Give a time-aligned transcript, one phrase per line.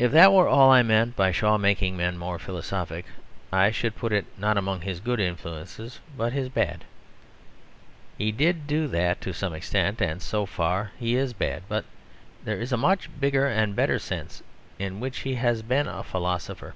[0.00, 3.04] If that were all that I meant by Shaw making men more philosophic,
[3.52, 6.82] I should put it not among his good influences but his bad.
[8.18, 11.62] He did do that to some extent; and so far he is bad.
[11.68, 11.84] But
[12.42, 14.42] there is a much bigger and better sense
[14.76, 16.74] in which he has been a philosopher.